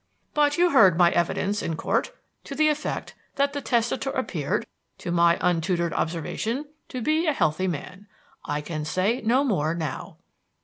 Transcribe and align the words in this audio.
But 0.33 0.57
you 0.57 0.71
heard 0.71 0.97
my 0.97 1.11
evidence 1.11 1.61
in 1.61 1.75
Court, 1.77 2.09
to 2.45 2.55
the 2.55 2.69
effect 2.69 3.13
that 3.35 3.53
the 3.53 3.61
testator 3.61 4.09
appeared, 4.09 4.65
to 4.97 5.11
my 5.11 5.37
untutored 5.41 5.93
observation, 5.93 6.65
to 6.89 7.03
be 7.03 7.27
a 7.27 7.33
healthy 7.33 7.67
man. 7.67 8.07
I 8.43 8.61
can 8.61 8.83
say 8.83 9.21
no 9.23 9.43
more 9.43 9.75
now." 9.75 10.17